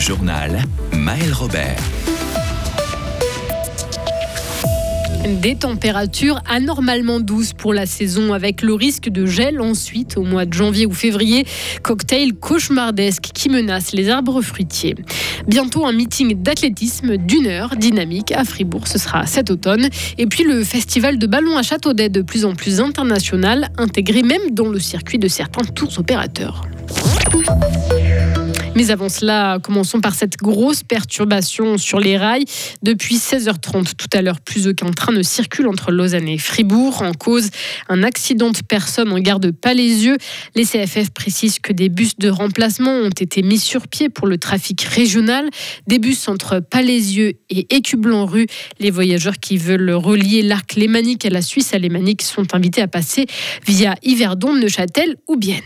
journal, 0.00 0.62
Maël 0.94 1.32
Robert. 1.34 1.76
Des 5.42 5.54
températures 5.56 6.40
anormalement 6.48 7.20
douces 7.20 7.52
pour 7.52 7.74
la 7.74 7.84
saison 7.84 8.32
avec 8.32 8.62
le 8.62 8.72
risque 8.72 9.10
de 9.10 9.26
gel 9.26 9.60
ensuite 9.60 10.16
au 10.16 10.22
mois 10.22 10.46
de 10.46 10.54
janvier 10.54 10.86
ou 10.86 10.92
février. 10.92 11.46
Cocktail 11.82 12.32
cauchemardesque 12.32 13.28
qui 13.34 13.50
menace 13.50 13.92
les 13.92 14.08
arbres 14.08 14.40
fruitiers. 14.40 14.94
Bientôt 15.46 15.84
un 15.84 15.92
meeting 15.92 16.42
d'athlétisme 16.42 17.18
d'une 17.18 17.46
heure 17.46 17.76
dynamique 17.76 18.32
à 18.32 18.44
Fribourg. 18.44 18.88
Ce 18.88 18.98
sera 18.98 19.26
cet 19.26 19.50
automne. 19.50 19.90
Et 20.16 20.26
puis 20.26 20.44
le 20.44 20.64
festival 20.64 21.18
de 21.18 21.26
ballon 21.26 21.58
à 21.58 21.62
Châteaudet 21.62 22.08
de 22.08 22.22
plus 22.22 22.46
en 22.46 22.54
plus 22.54 22.80
international, 22.80 23.68
intégré 23.76 24.22
même 24.22 24.52
dans 24.52 24.68
le 24.68 24.80
circuit 24.80 25.18
de 25.18 25.28
certains 25.28 25.64
tours 25.64 25.98
opérateurs. 25.98 26.62
Mais 28.76 28.92
avant 28.92 29.08
cela, 29.08 29.58
commençons 29.62 30.00
par 30.00 30.14
cette 30.14 30.36
grosse 30.36 30.84
perturbation 30.84 31.76
sur 31.76 31.98
les 31.98 32.16
rails. 32.16 32.44
Depuis 32.82 33.16
16h30 33.16 33.94
tout 33.96 34.06
à 34.12 34.22
l'heure, 34.22 34.40
plus 34.40 34.68
aucun 34.68 34.90
train 34.92 35.12
ne 35.12 35.22
circule 35.22 35.66
entre 35.66 35.90
Lausanne 35.90 36.28
et 36.28 36.38
Fribourg. 36.38 37.02
En 37.02 37.12
cause, 37.12 37.50
un 37.88 38.04
accident 38.04 38.50
de 38.50 38.58
personne 38.66 39.12
en 39.12 39.18
gare 39.18 39.40
de 39.40 39.50
Palaisieux. 39.50 40.16
Les 40.54 40.64
CFF 40.64 41.10
précisent 41.10 41.58
que 41.58 41.72
des 41.72 41.88
bus 41.88 42.16
de 42.16 42.30
remplacement 42.30 42.92
ont 42.92 43.10
été 43.10 43.42
mis 43.42 43.58
sur 43.58 43.88
pied 43.88 44.08
pour 44.08 44.28
le 44.28 44.38
trafic 44.38 44.80
régional. 44.82 45.50
Des 45.88 45.98
bus 45.98 46.28
entre 46.28 46.60
Palaisieux 46.60 47.34
et 47.50 47.74
Écublanc-Rue. 47.74 48.46
Les 48.78 48.92
voyageurs 48.92 49.38
qui 49.38 49.58
veulent 49.58 49.90
relier 49.90 50.42
l'arc 50.42 50.76
lémanique 50.76 51.26
à 51.26 51.30
la 51.30 51.42
Suisse 51.42 51.74
alémanique 51.74 52.22
sont 52.22 52.54
invités 52.54 52.82
à 52.82 52.88
passer 52.88 53.26
via 53.66 53.96
Yverdon, 54.04 54.54
Neuchâtel 54.54 55.16
ou 55.28 55.36
Bienne. 55.36 55.60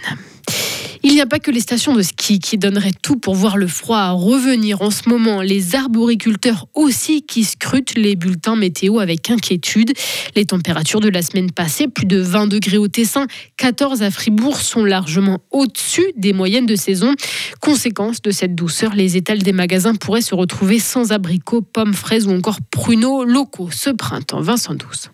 Il 1.07 1.13
n'y 1.13 1.21
a 1.21 1.27
pas 1.27 1.39
que 1.39 1.51
les 1.51 1.61
stations 1.61 1.95
de 1.95 2.01
ski 2.01 2.39
qui 2.39 2.57
donneraient 2.57 2.95
tout 3.03 3.19
pour 3.19 3.35
voir 3.35 3.59
le 3.59 3.67
froid 3.67 4.13
revenir 4.13 4.81
en 4.81 4.91
ce 4.91 5.07
moment. 5.07 5.43
Les 5.43 5.75
arboriculteurs 5.75 6.67
aussi 6.73 7.21
qui 7.21 7.45
scrutent 7.45 7.95
les 7.95 8.17
bulletins 8.17 8.57
météo 8.57 9.01
avec 9.01 9.29
inquiétude. 9.29 9.93
Les 10.35 10.47
températures 10.47 11.01
de 11.01 11.11
la 11.11 11.21
semaine 11.21 11.51
passée, 11.51 11.89
plus 11.89 12.07
de 12.07 12.19
20 12.19 12.47
degrés 12.47 12.79
au 12.79 12.89
Tessin, 12.89 13.27
14 13.59 14.03
à 14.03 14.11
Fribourg, 14.11 14.59
sont 14.59 14.83
largement 14.83 15.41
au-dessus 15.51 16.07
des 16.17 16.33
moyennes 16.33 16.65
de 16.65 16.75
saison. 16.75 17.15
Conséquence 17.61 18.23
de 18.23 18.31
cette 18.31 18.55
douceur, 18.55 18.95
les 18.95 19.19
étals 19.19 19.43
des 19.43 19.53
magasins 19.53 19.95
pourraient 19.95 20.23
se 20.23 20.35
retrouver 20.35 20.79
sans 20.79 21.13
abricots, 21.13 21.61
pommes, 21.61 21.93
fraises 21.93 22.27
ou 22.27 22.31
encore 22.31 22.61
pruneaux 22.71 23.25
locaux 23.25 23.69
ce 23.71 23.91
printemps. 23.91 24.41
Vincent 24.41 24.75
Douce. 24.75 25.11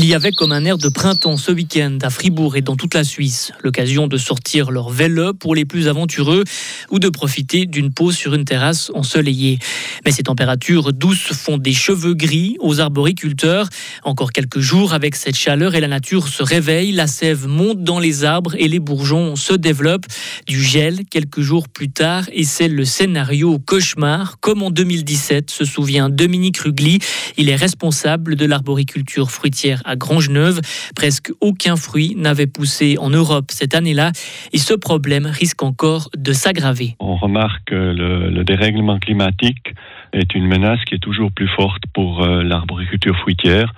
Il 0.00 0.04
y 0.04 0.14
avait 0.14 0.30
comme 0.30 0.52
un 0.52 0.64
air 0.64 0.78
de 0.78 0.88
printemps 0.88 1.36
ce 1.36 1.50
week-end 1.50 1.98
à 2.02 2.10
Fribourg 2.10 2.54
et 2.54 2.62
dans 2.62 2.76
toute 2.76 2.94
la 2.94 3.02
Suisse. 3.02 3.50
L'occasion 3.64 4.06
de 4.06 4.16
sortir 4.16 4.70
leur 4.70 4.90
vélo 4.90 5.34
pour 5.34 5.56
les 5.56 5.64
plus 5.64 5.88
aventureux 5.88 6.44
ou 6.92 7.00
de 7.00 7.08
profiter 7.08 7.66
d'une 7.66 7.92
pause 7.92 8.14
sur 8.14 8.32
une 8.32 8.44
terrasse 8.44 8.92
ensoleillée. 8.94 9.58
Mais 10.04 10.12
ces 10.12 10.22
températures 10.22 10.92
douces 10.92 11.32
font 11.32 11.58
des 11.58 11.72
cheveux 11.72 12.14
gris 12.14 12.56
aux 12.60 12.78
arboriculteurs. 12.78 13.68
Encore 14.04 14.30
quelques 14.30 14.60
jours 14.60 14.94
avec 14.94 15.16
cette 15.16 15.34
chaleur 15.34 15.74
et 15.74 15.80
la 15.80 15.88
nature 15.88 16.28
se 16.28 16.44
réveille, 16.44 16.92
la 16.92 17.08
sève 17.08 17.48
monte 17.48 17.82
dans 17.82 17.98
les 17.98 18.22
arbres 18.22 18.54
et 18.56 18.68
les 18.68 18.78
bourgeons 18.78 19.34
se 19.34 19.52
développent. 19.52 20.06
Du 20.46 20.62
gel 20.62 21.06
quelques 21.10 21.40
jours 21.40 21.68
plus 21.68 21.90
tard 21.90 22.28
et 22.32 22.44
c'est 22.44 22.68
le 22.68 22.84
scénario 22.84 23.58
cauchemar 23.58 24.38
comme 24.38 24.62
en 24.62 24.70
2017 24.70 25.50
se 25.50 25.64
souvient 25.64 26.08
Dominique 26.08 26.58
Rugli. 26.58 27.00
Il 27.36 27.48
est 27.48 27.56
responsable 27.56 28.36
de 28.36 28.46
l'arboriculture 28.46 29.32
fruitière 29.32 29.82
à 29.88 29.96
Grangeneuve. 29.96 30.60
Presque 30.94 31.32
aucun 31.40 31.76
fruit 31.76 32.14
n'avait 32.16 32.46
poussé 32.46 32.96
en 32.98 33.10
Europe 33.10 33.46
cette 33.50 33.74
année-là 33.74 34.12
et 34.52 34.58
ce 34.58 34.74
problème 34.74 35.26
risque 35.26 35.62
encore 35.62 36.10
de 36.16 36.32
s'aggraver. 36.32 36.94
On 37.00 37.16
remarque 37.16 37.62
que 37.66 37.74
le, 37.74 38.30
le, 38.30 38.44
dérèglement 38.44 38.98
climatique 38.98 39.74
est 40.12 40.34
une 40.34 40.46
menace 40.46 40.80
qui 40.84 40.94
est 40.94 41.02
toujours 41.02 41.32
plus 41.32 41.48
forte 41.48 41.82
pour 41.92 42.22
euh, 42.22 42.42
l'arboriculture 42.42 43.16
fruitière. 43.16 43.72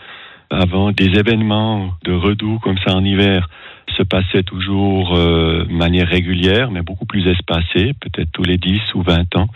Avant, 0.51 0.91
des 0.91 1.07
événements 1.19 1.95
de 2.05 2.13
redoux 2.13 2.59
comme 2.59 2.79
ça 2.85 2.95
en 2.95 3.05
hiver 3.05 3.49
se 3.97 4.03
passaient 4.03 4.43
toujours 4.43 5.17
euh, 5.17 5.65
de 5.65 5.73
manière 5.73 6.09
régulière, 6.09 6.71
mais 6.71 6.83
beaucoup 6.83 7.07
plus 7.07 7.27
espacée, 7.29 7.93
peut-être 8.01 8.31
tous 8.33 8.43
les 8.43 8.59
10 8.59 8.81
ou 8.95 9.03
20 9.03 9.37
ans. 9.37 9.49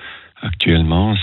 Actuellement, 0.44 1.14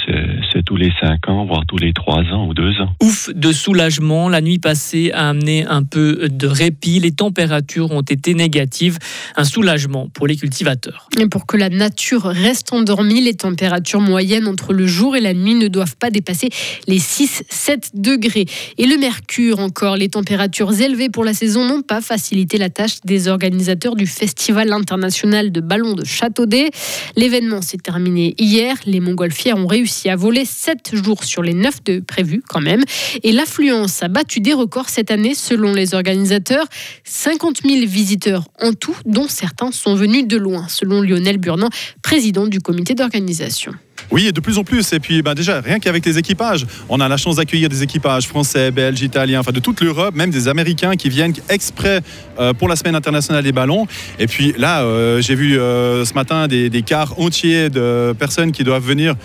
c'est 0.51 0.63
tous 0.65 0.77
les 0.77 0.91
5 0.99 1.29
ans, 1.29 1.45
voire 1.45 1.63
tous 1.67 1.77
les 1.77 1.93
3 1.93 2.23
ans 2.33 2.47
ou 2.47 2.55
2 2.55 2.81
ans. 2.81 2.95
Ouf 3.03 3.29
de 3.33 3.51
soulagement, 3.51 4.29
la 4.29 4.41
nuit 4.41 4.57
passée 4.57 5.11
a 5.13 5.29
amené 5.29 5.63
un 5.63 5.83
peu 5.83 6.27
de 6.27 6.47
répit, 6.47 6.99
les 6.99 7.11
températures 7.11 7.91
ont 7.91 8.01
été 8.01 8.33
négatives, 8.33 8.97
un 9.35 9.43
soulagement 9.43 10.09
pour 10.11 10.25
les 10.25 10.35
cultivateurs. 10.35 11.07
Et 11.19 11.27
pour 11.27 11.45
que 11.45 11.55
la 11.55 11.69
nature 11.69 12.23
reste 12.23 12.73
endormie, 12.73 13.21
les 13.21 13.35
températures 13.35 14.01
moyennes 14.01 14.47
entre 14.47 14.73
le 14.73 14.87
jour 14.87 15.15
et 15.15 15.21
la 15.21 15.35
nuit 15.35 15.53
ne 15.53 15.67
doivent 15.67 15.97
pas 15.97 16.09
dépasser 16.09 16.49
les 16.87 16.99
6-7 16.99 17.91
degrés. 17.93 18.45
Et 18.79 18.87
le 18.87 18.97
mercure 18.97 19.59
encore, 19.59 19.97
les 19.97 20.09
températures 20.09 20.73
élevées 20.81 21.09
pour 21.09 21.25
la 21.25 21.35
saison 21.35 21.67
n'ont 21.67 21.83
pas 21.83 22.01
facilité 22.01 22.57
la 22.57 22.71
tâche 22.71 23.01
des 23.05 23.27
organisateurs 23.27 23.95
du 23.95 24.07
Festival 24.07 24.73
international 24.73 25.51
de 25.51 25.61
ballon 25.61 25.93
de 25.93 26.05
Châteaudet. 26.05 26.71
L'événement 27.15 27.61
s'est 27.61 27.77
terminé 27.77 28.33
hier, 28.39 28.75
les 28.87 28.99
montgolfières 29.11 29.57
ont 29.57 29.67
réussi 29.67 30.09
à 30.09 30.15
voler 30.15 30.45
7 30.45 30.95
jours 31.03 31.23
sur 31.23 31.43
les 31.43 31.53
9 31.53 31.83
de 31.83 31.99
prévus 31.99 32.43
quand 32.47 32.61
même. 32.61 32.81
Et 33.23 33.31
l'affluence 33.31 34.01
a 34.03 34.07
battu 34.07 34.39
des 34.39 34.53
records 34.53 34.89
cette 34.89 35.11
année 35.11 35.35
selon 35.35 35.73
les 35.73 35.93
organisateurs. 35.93 36.65
50 37.03 37.61
000 37.65 37.85
visiteurs 37.85 38.45
en 38.61 38.73
tout, 38.73 38.95
dont 39.05 39.27
certains 39.27 39.71
sont 39.71 39.95
venus 39.95 40.27
de 40.27 40.37
loin, 40.37 40.67
selon 40.67 41.01
Lionel 41.01 41.37
Burnand, 41.37 41.69
président 42.01 42.47
du 42.47 42.59
comité 42.59 42.95
d'organisation. 42.95 43.73
Oui, 44.09 44.31
de 44.31 44.39
plus 44.39 44.57
en 44.57 44.63
plus. 44.63 44.93
Et 44.93 44.99
puis, 44.99 45.21
ben 45.21 45.33
déjà, 45.33 45.61
rien 45.61 45.79
qu'avec 45.79 46.05
les 46.05 46.17
équipages, 46.17 46.65
on 46.89 46.99
a 46.99 47.07
la 47.07 47.17
chance 47.17 47.35
d'accueillir 47.35 47.69
des 47.69 47.83
équipages 47.83 48.27
français, 48.27 48.71
belges, 48.71 49.01
italiens, 49.01 49.41
de 49.41 49.59
toute 49.59 49.81
l'Europe, 49.81 50.15
même 50.15 50.31
des 50.31 50.47
Américains 50.47 50.95
qui 50.95 51.09
viennent 51.09 51.33
exprès 51.49 52.01
euh, 52.39 52.53
pour 52.53 52.67
la 52.67 52.75
semaine 52.75 52.95
internationale 52.95 53.43
des 53.43 53.51
ballons. 53.51 53.87
Et 54.19 54.27
puis 54.27 54.53
là, 54.57 54.81
euh, 54.81 55.21
j'ai 55.21 55.35
vu 55.35 55.59
euh, 55.59 56.05
ce 56.05 56.13
matin 56.13 56.47
des 56.47 56.83
cars 56.83 57.19
entiers 57.19 57.69
de 57.69 58.13
personnes 58.17 58.51
qui 58.51 58.63
doivent 58.63 58.85
venir 58.85 59.15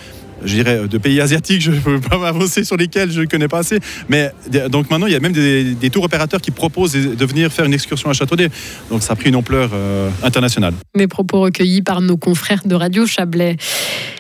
je 0.45 0.55
dirais, 0.55 0.89
de 0.89 0.99
pays 0.99 1.21
asiatiques, 1.21 1.63
je 1.63 1.71
ne 1.71 1.81
peux 1.81 2.01
pas 2.01 2.19
m'avancer 2.19 2.65
sur 2.65 2.77
lesquels 2.77 3.11
je 3.11 3.21
ne 3.21 3.27
connais 3.27 3.49
pas 3.49 3.59
assez. 3.59 3.79
Mais 4.09 4.31
donc 4.71 4.91
maintenant, 4.91 5.07
il 5.07 5.13
y 5.13 5.17
a 5.17 5.21
même 5.21 5.33
des, 5.33 5.75
des, 5.75 5.91
tours 5.91 6.05
opérateurs 6.05 6.41
qui 6.41 6.51
proposent 6.51 6.93
de 6.93 7.25
venir 7.27 7.53
faire 7.53 7.65
une 7.65 7.75
excursion 7.75 8.11
à 8.11 8.13
Châteaudet. 8.13 8.51
Donc 8.91 9.03
ça 9.03 9.15
a 9.15 9.17
pris 9.17 9.29
une 9.29 9.37
ampleur 9.37 9.71
euh, 9.73 10.11
internationale. 10.23 10.75
Des 10.95 11.09
propos 11.09 11.41
recueillis 11.41 11.83
par 11.83 12.01
nos 12.01 12.17
confrères 12.17 12.63
de 12.65 12.75
Radio 12.75 13.07
Chablais. 13.07 13.57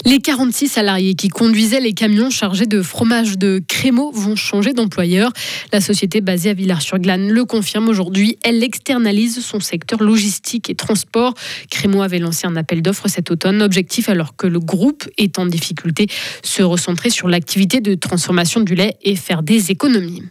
Les 0.04 0.20
46 0.20 0.68
salariés 0.68 1.14
qui 1.14 1.28
conduisaient 1.28 1.80
les 1.80 1.92
camions 1.92 2.30
chargés 2.30 2.66
de 2.66 2.80
fromage 2.82 3.38
de 3.38 3.60
Crémeau 3.66 4.12
vont 4.12 4.36
changer 4.36 4.72
d'employeur. 4.72 5.32
La 5.72 5.80
société 5.80 6.20
basée 6.20 6.50
à 6.50 6.54
Villars-sur-Glane 6.54 7.28
le 7.28 7.44
confirme 7.44 7.88
aujourd'hui. 7.88 8.38
Elle 8.44 8.62
externalise 8.62 9.40
son 9.40 9.58
secteur 9.58 10.02
logistique 10.02 10.70
et 10.70 10.74
transport. 10.74 11.34
Crémeau 11.70 12.02
avait 12.02 12.20
lancé 12.20 12.46
un 12.46 12.56
appel 12.56 12.82
d'offres 12.82 13.08
cet 13.08 13.30
automne. 13.30 13.62
Objectif 13.62 14.08
alors 14.08 14.36
que 14.36 14.46
le 14.46 14.60
groupe 14.60 15.08
est 15.18 15.38
en 15.38 15.46
difficulté, 15.46 16.05
se 16.42 16.62
recentrer 16.62 17.10
sur 17.10 17.28
l'activité 17.28 17.80
de 17.80 17.94
transformation 17.94 18.60
du 18.60 18.74
lait 18.74 18.96
et 19.02 19.16
faire 19.16 19.42
des 19.42 19.70
économies. 19.70 20.22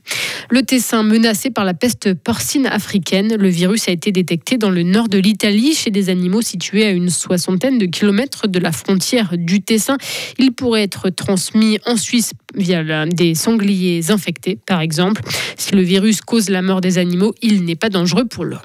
Le 0.50 0.62
Tessin 0.62 1.04
menacé 1.04 1.50
par 1.50 1.66
la 1.66 1.74
peste 1.74 2.14
porcine 2.14 2.68
africaine. 2.68 3.36
Le 3.36 3.50
virus 3.50 3.88
a 3.88 3.92
été 3.92 4.12
détecté 4.12 4.58
dans 4.58 4.70
le 4.70 4.84
nord 4.84 5.08
de 5.08 5.18
l'Italie 5.18 5.74
chez 5.74 5.90
des 5.90 6.10
animaux 6.10 6.42
situés 6.42 6.86
à 6.86 6.92
une 6.92 7.10
soixantaine 7.10 7.78
de 7.78 7.86
kilomètres 7.86 8.48
de 8.48 8.60
la 8.60 8.72
frontière 8.72 9.32
du 9.38 9.62
Tessin. 9.62 9.98
Il 10.38 10.52
pourrait 10.52 10.84
être 10.84 11.10
transmis 11.10 11.80
en 11.86 11.98
Suisse 11.98 12.32
via 12.56 13.06
des 13.06 13.36
sangliers 13.36 14.12
infectés, 14.12 14.58
par 14.66 14.82
exemple. 14.82 15.22
Si 15.58 15.74
le 15.74 15.82
virus 15.82 16.22
cause 16.22 16.50
la 16.50 16.62
mort 16.62 16.82
des 16.82 16.98
animaux, 16.98 17.34
il 17.42 17.64
n'est 17.64 17.76
pas 17.76 17.90
dangereux 17.90 18.26
pour 18.26 18.46
l'homme. 18.46 18.62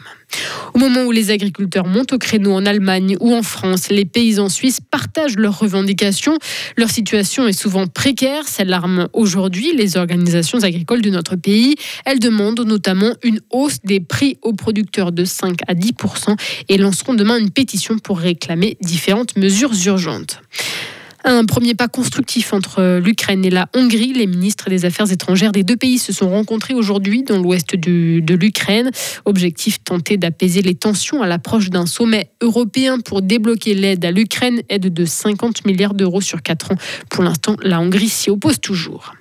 Au 0.75 0.79
moment 0.79 1.03
où 1.03 1.11
les 1.11 1.31
agriculteurs 1.31 1.87
montent 1.87 2.13
au 2.13 2.19
créneau 2.19 2.53
en 2.53 2.65
Allemagne 2.65 3.17
ou 3.21 3.35
en 3.35 3.43
France, 3.43 3.89
les 3.91 4.05
paysans 4.05 4.49
suisses 4.49 4.81
partagent 4.81 5.37
leurs 5.37 5.59
revendications. 5.59 6.39
Leur 6.77 6.91
situation 6.91 7.49
est 7.49 7.53
souvent 7.53 7.87
précaire, 7.87 8.47
s'alarment 8.47 9.09
aujourd'hui 9.13 9.73
les 9.75 9.97
organisations 9.97 10.63
agricoles 10.63 11.03
de 11.03 11.11
notre 11.11 11.37
pays. 11.37 11.75
Elles 12.05 12.21
demandent 12.21 12.61
notamment 12.61 13.13
une 13.25 13.41
hausse 13.51 13.79
des 13.83 14.01
prix 14.01 14.39
aux 14.43 14.53
producteurs 14.53 15.13
de 15.13 15.25
5 15.25 15.59
à 15.67 15.75
10% 15.75 16.37
et 16.69 16.79
lanceront 16.79 17.15
demain 17.15 17.39
une 17.39 17.51
pétition 17.51 17.99
pour 17.99 18.19
réclamer 18.19 18.77
différentes 18.81 19.37
mesures 19.37 19.73
urgentes. 19.87 20.41
Un 21.25 21.45
premier 21.45 21.75
pas 21.75 21.89
constructif 21.89 22.53
entre 22.53 22.99
l'Ukraine 22.99 23.45
et 23.45 23.51
la 23.51 23.69
Hongrie. 23.75 24.13
Les 24.13 24.27
ministres 24.27 24.71
des 24.71 24.85
Affaires 24.85 25.11
étrangères 25.13 25.53
des 25.53 25.65
deux 25.65 25.77
pays 25.77 25.99
se 25.99 26.13
sont 26.13 26.31
rencontrés 26.31 26.75
aujourd'hui 26.75 27.23
dans 27.23 27.39
l'ouest 27.39 27.77
de 27.77 28.35
l'Ukraine. 28.35 28.91
Objectif 29.27 29.85
tenter 29.85 30.17
d'apaiser 30.17 30.63
les 30.63 30.75
tensions 30.75 31.23
à 31.23 31.27
l'approche 31.27 31.71
d'un 31.71 31.87
sommet 31.87 32.31
européen 32.41 33.01
pour 33.01 33.23
débloquer 33.23 33.75
l'aide 33.75 34.05
à 34.05 34.11
l'Ukraine, 34.11 34.63
aide 34.69 34.93
de 34.93 35.05
50 35.05 35.67
milliards 35.67 35.95
d'euros 35.95 36.21
sur 36.21 36.43
4 36.43 36.73
ans. 36.73 36.77
Pour 37.11 37.23
l'instant, 37.23 37.57
la 37.63 37.81
Hongrie 37.81 38.09
s'y 38.09 38.31
oppose 38.31 38.61
toujours. 38.61 39.15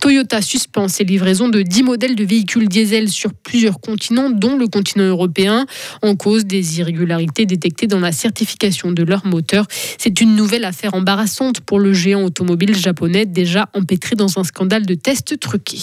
Toyota 0.00 0.40
suspend 0.42 0.88
ses 0.88 1.04
livraisons 1.04 1.48
de 1.48 1.62
10 1.62 1.82
modèles 1.82 2.16
de 2.16 2.24
véhicules 2.24 2.68
diesel 2.68 3.08
sur 3.08 3.32
plusieurs 3.34 3.80
continents, 3.80 4.30
dont 4.30 4.56
le 4.56 4.68
continent 4.68 5.04
européen, 5.04 5.66
en 6.02 6.14
cause 6.16 6.44
des 6.44 6.78
irrégularités 6.78 7.46
détectées 7.46 7.86
dans 7.86 8.00
la 8.00 8.12
certification 8.12 8.92
de 8.92 9.02
leurs 9.02 9.26
moteurs. 9.26 9.66
C'est 9.98 10.20
une 10.20 10.36
nouvelle 10.36 10.64
affaire 10.64 10.94
embarrassante 10.94 11.60
pour 11.60 11.78
le 11.78 11.92
géant 11.92 12.24
automobile 12.24 12.76
japonais, 12.76 13.26
déjà 13.26 13.68
empêtré 13.74 14.16
dans 14.16 14.38
un 14.38 14.44
scandale 14.44 14.86
de 14.86 14.94
tests 14.94 15.38
truqués. 15.40 15.80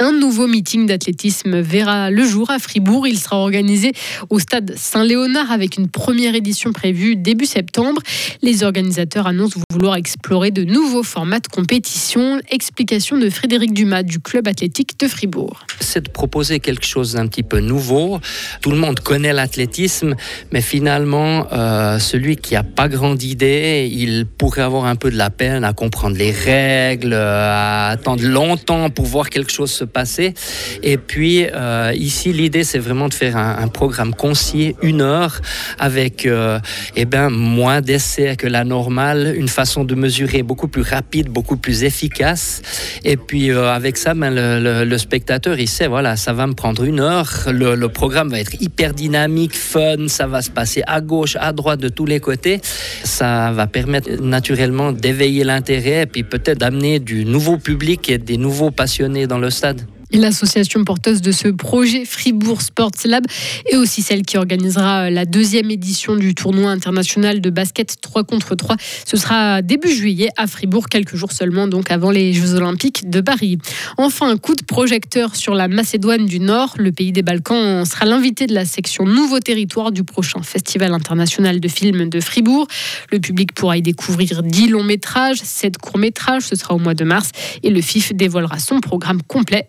Un 0.00 0.10
nouveau 0.10 0.48
meeting 0.48 0.86
d'athlétisme 0.86 1.60
verra 1.60 2.10
le 2.10 2.24
jour 2.24 2.50
à 2.50 2.58
Fribourg. 2.58 3.06
Il 3.06 3.16
sera 3.16 3.36
organisé 3.36 3.92
au 4.28 4.40
stade 4.40 4.74
Saint-Léonard 4.76 5.52
avec 5.52 5.76
une 5.76 5.88
première 5.88 6.34
édition 6.34 6.72
prévue 6.72 7.14
début 7.14 7.46
septembre. 7.46 8.02
Les 8.42 8.64
organisateurs 8.64 9.28
annoncent 9.28 9.60
vouloir 9.70 9.94
explorer 9.94 10.50
de 10.50 10.64
nouveaux 10.64 11.04
formats 11.04 11.38
de 11.38 11.46
compétition. 11.46 12.40
Explication 12.50 13.18
de 13.18 13.30
Frédéric 13.30 13.72
Dumas 13.72 14.02
du 14.02 14.18
club 14.18 14.48
athlétique 14.48 14.98
de 14.98 15.06
Fribourg. 15.06 15.64
C'est 15.78 16.04
de 16.04 16.10
proposer 16.10 16.58
quelque 16.58 16.86
chose 16.86 17.12
d'un 17.12 17.28
petit 17.28 17.44
peu 17.44 17.60
nouveau. 17.60 18.18
Tout 18.62 18.72
le 18.72 18.76
monde 18.76 18.98
connaît 18.98 19.32
l'athlétisme, 19.32 20.16
mais 20.52 20.60
finalement, 20.60 21.46
euh, 21.52 22.00
celui 22.00 22.36
qui 22.36 22.54
n'a 22.54 22.64
pas 22.64 22.88
grande 22.88 23.22
idée, 23.22 23.88
il 23.92 24.26
pourrait 24.26 24.62
avoir 24.62 24.86
un 24.86 24.96
peu 24.96 25.12
de 25.12 25.16
la 25.16 25.30
peine 25.30 25.62
à 25.62 25.72
comprendre 25.72 26.16
les 26.16 26.32
règles, 26.32 27.14
à 27.14 27.88
attendre 27.90 28.24
longtemps 28.24 28.90
pour 28.90 29.04
voir 29.04 29.30
quelque 29.30 29.52
chose 29.52 29.70
se 29.70 29.83
passer. 29.84 30.34
Et 30.82 30.96
puis 30.96 31.46
euh, 31.52 31.92
ici, 31.94 32.32
l'idée, 32.32 32.64
c'est 32.64 32.78
vraiment 32.78 33.08
de 33.08 33.14
faire 33.14 33.36
un, 33.36 33.68
programme 33.68 34.14
concis, 34.14 34.76
une 34.82 35.00
heure, 35.00 35.40
avec 35.78 36.26
euh, 36.26 36.58
eh 36.96 37.06
ben, 37.06 37.30
moins 37.30 37.80
d'essais 37.80 38.36
que 38.36 38.46
la 38.46 38.64
normale, 38.64 39.34
une 39.36 39.48
façon 39.48 39.84
de 39.84 39.94
mesurer 39.94 40.42
beaucoup 40.42 40.68
plus 40.68 40.82
rapide, 40.82 41.28
beaucoup 41.28 41.56
plus 41.56 41.84
efficace. 41.84 42.62
Et 43.04 43.16
puis 43.16 43.50
euh, 43.50 43.72
avec 43.72 43.96
ça, 43.96 44.14
ben, 44.14 44.30
le, 44.30 44.98
spectateur, 44.98 45.58
il 45.58 45.68
sait, 45.68 45.88
voilà, 45.88 46.16
ça 46.16 46.32
va 46.32 46.46
me 46.46 46.54
prendre 46.54 46.84
une 46.84 47.00
heure. 47.00 47.30
Le, 47.50 47.74
le 47.74 47.88
programme 47.88 48.30
va 48.30 48.38
être 48.38 48.60
hyper 48.60 48.94
dynamique, 48.94 49.56
fun, 49.56 50.08
ça 50.08 50.26
va 50.26 50.42
se 50.42 50.50
passer 50.50 50.82
à 50.86 51.00
gauche, 51.00 51.36
à 51.40 51.52
droite, 51.52 51.80
de 51.80 51.88
tous 51.88 52.06
les 52.06 52.20
côtés. 52.20 52.60
Ça 53.02 53.50
va 53.52 53.66
permettre 53.66 54.10
naturellement 54.22 54.92
d'éveiller 54.92 55.44
l'intérêt 55.44 56.02
et 56.02 56.06
puis 56.06 56.22
peut-être 56.22 56.58
d'amener 56.58 56.98
du 56.98 57.24
nouveau 57.24 57.58
public 57.58 58.08
et 58.10 58.18
des 58.18 58.36
nouveaux 58.36 58.70
passionnés 58.70 59.26
dans 59.26 59.38
le 59.38 59.50
stade. 59.50 59.73
L'association 60.14 60.84
porteuse 60.84 61.22
de 61.22 61.32
ce 61.32 61.48
projet 61.48 62.04
Fribourg 62.04 62.62
Sports 62.62 62.92
Lab 63.04 63.24
est 63.68 63.74
aussi 63.74 64.00
celle 64.00 64.22
qui 64.22 64.36
organisera 64.36 65.10
la 65.10 65.24
deuxième 65.24 65.72
édition 65.72 66.14
du 66.14 66.36
tournoi 66.36 66.70
international 66.70 67.40
de 67.40 67.50
basket 67.50 67.96
3 68.00 68.22
contre 68.22 68.54
3. 68.54 68.76
Ce 69.04 69.16
sera 69.16 69.60
début 69.60 69.90
juillet 69.90 70.28
à 70.36 70.46
Fribourg, 70.46 70.88
quelques 70.88 71.16
jours 71.16 71.32
seulement 71.32 71.66
donc 71.66 71.90
avant 71.90 72.12
les 72.12 72.32
Jeux 72.32 72.54
Olympiques 72.54 73.10
de 73.10 73.20
Paris. 73.20 73.58
Enfin, 73.96 74.30
un 74.30 74.36
coup 74.36 74.54
de 74.54 74.62
projecteur 74.62 75.34
sur 75.34 75.52
la 75.52 75.66
Macédoine 75.66 76.26
du 76.26 76.38
Nord. 76.38 76.74
Le 76.78 76.92
pays 76.92 77.10
des 77.10 77.22
Balkans 77.22 77.84
sera 77.84 78.04
l'invité 78.04 78.46
de 78.46 78.54
la 78.54 78.66
section 78.66 79.06
Nouveau 79.06 79.40
Territoire 79.40 79.90
du 79.90 80.04
prochain 80.04 80.42
Festival 80.42 80.94
international 80.94 81.58
de 81.58 81.68
films 81.68 82.08
de 82.08 82.20
Fribourg. 82.20 82.68
Le 83.10 83.18
public 83.18 83.52
pourra 83.52 83.78
y 83.78 83.82
découvrir 83.82 84.44
10 84.44 84.68
longs 84.68 84.84
métrages, 84.84 85.38
7 85.42 85.76
courts 85.78 85.98
métrages. 85.98 86.42
Ce 86.42 86.54
sera 86.54 86.74
au 86.74 86.78
mois 86.78 86.94
de 86.94 87.04
mars 87.04 87.30
et 87.64 87.70
le 87.70 87.80
FIF 87.80 88.14
dévoilera 88.14 88.60
son 88.60 88.78
programme 88.78 89.20
complet 89.22 89.68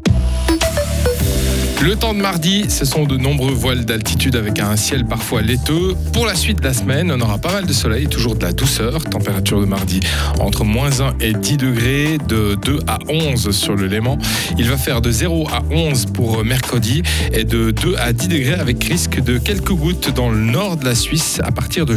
Le 1.83 1.95
temps 1.95 2.13
de 2.13 2.19
mardi, 2.19 2.69
ce 2.69 2.85
sont 2.85 3.05
de 3.05 3.17
nombreux 3.17 3.53
voiles 3.53 3.85
d'altitude 3.85 4.35
avec 4.35 4.59
un 4.59 4.75
ciel 4.75 5.03
parfois 5.03 5.41
laiteux. 5.41 5.95
Pour 6.13 6.27
la 6.27 6.35
suite 6.35 6.59
de 6.59 6.63
la 6.63 6.75
semaine, 6.75 7.11
on 7.11 7.19
aura 7.19 7.39
pas 7.39 7.51
mal 7.51 7.65
de 7.65 7.73
soleil, 7.73 8.05
toujours 8.05 8.35
de 8.35 8.43
la 8.43 8.53
douceur. 8.53 9.03
Température 9.05 9.59
de 9.59 9.65
mardi 9.65 9.99
entre 10.39 10.63
moins 10.63 11.01
1 11.01 11.15
et 11.21 11.33
10 11.33 11.57
degrés, 11.57 12.19
de 12.27 12.55
2 12.63 12.81
à 12.85 12.99
11 13.09 13.49
sur 13.49 13.75
le 13.75 13.87
Léman. 13.87 14.19
Il 14.59 14.69
va 14.69 14.77
faire 14.77 15.01
de 15.01 15.09
0 15.09 15.47
à 15.51 15.63
11 15.71 16.05
pour 16.13 16.45
mercredi 16.45 17.01
et 17.33 17.45
de 17.45 17.71
2 17.71 17.95
à 17.97 18.13
10 18.13 18.27
degrés 18.27 18.59
avec 18.59 18.83
risque 18.83 19.19
de 19.19 19.39
quelques 19.39 19.73
gouttes 19.73 20.13
dans 20.13 20.29
le 20.29 20.37
nord 20.37 20.77
de 20.77 20.85
la 20.85 20.93
Suisse 20.93 21.39
à 21.43 21.51
partir 21.51 21.87
de 21.87 21.89